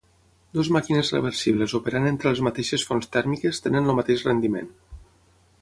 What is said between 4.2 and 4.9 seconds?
rendiment.